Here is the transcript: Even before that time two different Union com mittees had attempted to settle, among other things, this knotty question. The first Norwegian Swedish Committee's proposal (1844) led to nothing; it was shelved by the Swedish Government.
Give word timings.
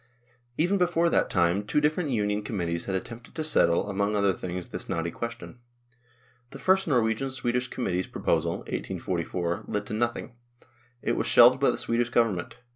Even 0.57 0.79
before 0.79 1.11
that 1.11 1.29
time 1.29 1.63
two 1.63 1.79
different 1.79 2.09
Union 2.09 2.43
com 2.43 2.57
mittees 2.57 2.85
had 2.85 2.95
attempted 2.95 3.35
to 3.35 3.43
settle, 3.43 3.87
among 3.87 4.15
other 4.15 4.33
things, 4.33 4.69
this 4.69 4.89
knotty 4.89 5.11
question. 5.11 5.59
The 6.49 6.57
first 6.57 6.87
Norwegian 6.87 7.29
Swedish 7.29 7.67
Committee's 7.67 8.07
proposal 8.07 8.53
(1844) 8.65 9.65
led 9.67 9.85
to 9.85 9.93
nothing; 9.93 10.31
it 11.03 11.15
was 11.15 11.27
shelved 11.27 11.59
by 11.59 11.69
the 11.69 11.77
Swedish 11.77 12.09
Government. 12.09 12.57